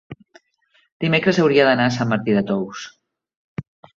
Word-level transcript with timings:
dimecres 1.05 1.41
hauria 1.43 1.67
d'anar 1.69 1.85
a 1.89 1.93
Sant 1.97 2.11
Martí 2.15 2.37
de 2.39 2.43
Tous. 2.53 2.89